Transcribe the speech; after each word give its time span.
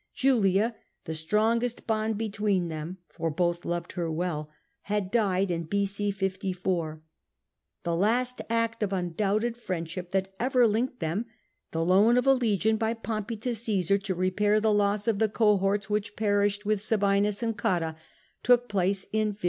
Julia, 0.15 0.75
the 1.05 1.13
strongest 1.13 1.85
bond 1.85 2.17
between 2.17 2.69
them— 2.69 2.97
for 3.15 3.29
both 3.29 3.65
loved 3.65 3.91
her 3.91 4.11
well— 4.11 4.49
had 4.91 5.11
died 5.11 5.51
in 5.51 5.65
B,o. 5.65 5.85
54. 6.11 7.03
The 7.83 7.95
last 7.95 8.41
act 8.49 8.81
of 8.81 8.91
undoubted 8.91 9.57
friendship 9.57 10.09
that 10.09 10.33
ever 10.39 10.65
linked 10.65 11.01
them— 11.01 11.27
the 11.71 11.85
loan 11.85 12.17
of 12.17 12.25
a 12.25 12.33
legion 12.33 12.77
by 12.77 12.95
Pompey 12.95 13.37
to 13.37 13.49
Gassar 13.51 14.01
to 14.01 14.15
repair 14.15 14.59
the 14.59 14.73
loss 14.73 15.07
of 15.07 15.19
the 15.19 15.29
cohorts 15.29 15.87
which 15.87 16.15
perished 16.15 16.65
with 16.65 16.81
Sabinus 16.81 17.43
and 17.43 17.55
Cotta— 17.55 17.95
took 18.41 18.67
place 18.67 19.03
in 19.13 19.33
53. 19.33 19.39